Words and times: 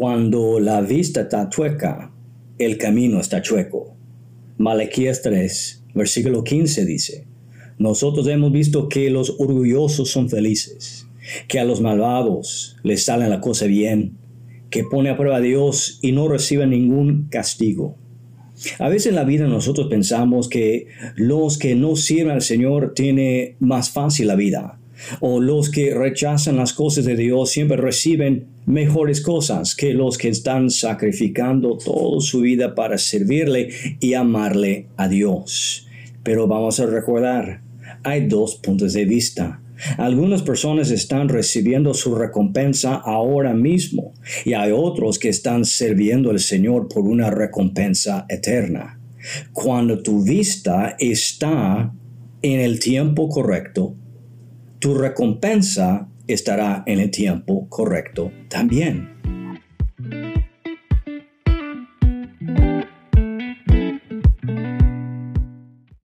Cuando 0.00 0.60
la 0.60 0.80
vista 0.80 1.20
está 1.20 1.50
chueca, 1.50 2.10
el 2.56 2.78
camino 2.78 3.20
está 3.20 3.42
chueco. 3.42 3.98
Malaquías 4.56 5.20
3, 5.20 5.84
versículo 5.94 6.42
15 6.42 6.86
dice, 6.86 7.26
nosotros 7.76 8.26
hemos 8.28 8.50
visto 8.50 8.88
que 8.88 9.10
los 9.10 9.36
orgullosos 9.38 10.10
son 10.10 10.30
felices, 10.30 11.06
que 11.48 11.60
a 11.60 11.66
los 11.66 11.82
malvados 11.82 12.78
les 12.82 13.04
sale 13.04 13.28
la 13.28 13.42
cosa 13.42 13.66
bien, 13.66 14.16
que 14.70 14.84
pone 14.84 15.10
a 15.10 15.18
prueba 15.18 15.36
a 15.36 15.42
Dios 15.42 15.98
y 16.00 16.12
no 16.12 16.28
recibe 16.28 16.66
ningún 16.66 17.28
castigo. 17.28 17.98
A 18.78 18.88
veces 18.88 19.08
en 19.08 19.16
la 19.16 19.24
vida 19.24 19.48
nosotros 19.48 19.88
pensamos 19.88 20.48
que 20.48 20.86
los 21.16 21.58
que 21.58 21.74
no 21.74 21.94
sirven 21.94 22.30
al 22.32 22.42
Señor 22.42 22.94
tienen 22.94 23.56
más 23.58 23.90
fácil 23.90 24.28
la 24.28 24.34
vida, 24.34 24.79
o 25.20 25.40
los 25.40 25.70
que 25.70 25.94
rechazan 25.94 26.56
las 26.56 26.72
cosas 26.72 27.04
de 27.04 27.16
Dios 27.16 27.50
siempre 27.50 27.76
reciben 27.76 28.46
mejores 28.66 29.20
cosas 29.20 29.74
que 29.74 29.94
los 29.94 30.18
que 30.18 30.28
están 30.28 30.70
sacrificando 30.70 31.76
toda 31.76 32.20
su 32.20 32.40
vida 32.40 32.74
para 32.74 32.98
servirle 32.98 33.70
y 34.00 34.14
amarle 34.14 34.86
a 34.96 35.08
Dios. 35.08 35.86
Pero 36.22 36.46
vamos 36.46 36.80
a 36.80 36.86
recordar, 36.86 37.62
hay 38.02 38.26
dos 38.26 38.56
puntos 38.56 38.92
de 38.92 39.04
vista. 39.04 39.60
Algunas 39.96 40.42
personas 40.42 40.90
están 40.90 41.30
recibiendo 41.30 41.94
su 41.94 42.14
recompensa 42.14 42.96
ahora 42.96 43.54
mismo 43.54 44.12
y 44.44 44.52
hay 44.52 44.72
otros 44.72 45.18
que 45.18 45.30
están 45.30 45.64
sirviendo 45.64 46.30
al 46.30 46.38
Señor 46.38 46.88
por 46.88 47.04
una 47.04 47.30
recompensa 47.30 48.26
eterna. 48.28 49.00
Cuando 49.52 50.02
tu 50.02 50.22
vista 50.22 50.96
está 50.98 51.92
en 52.42 52.60
el 52.60 52.78
tiempo 52.78 53.28
correcto, 53.28 53.94
tu 54.80 54.94
recompensa 54.94 56.08
estará 56.26 56.82
en 56.86 57.00
el 57.00 57.10
tiempo 57.10 57.68
correcto 57.68 58.32
también. 58.48 59.19